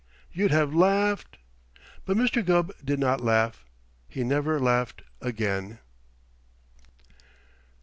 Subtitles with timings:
[0.31, 1.37] you'd have laughed"
[2.05, 2.43] But Mr.
[2.43, 3.63] Gubb did not laugh.
[4.07, 5.77] He never laughed again.